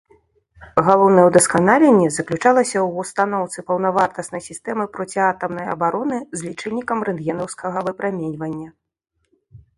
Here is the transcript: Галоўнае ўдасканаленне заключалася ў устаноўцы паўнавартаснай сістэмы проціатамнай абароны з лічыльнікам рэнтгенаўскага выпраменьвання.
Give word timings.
Галоўнае 0.85 1.25
ўдасканаленне 1.25 2.07
заключалася 2.15 2.73
ў 2.73 3.03
устаноўцы 3.03 3.65
паўнавартаснай 3.67 4.41
сістэмы 4.49 4.87
проціатамнай 4.97 5.67
абароны 5.75 6.17
з 6.41 6.49
лічыльнікам 6.49 6.97
рэнтгенаўскага 7.13 7.77
выпраменьвання. 7.91 8.69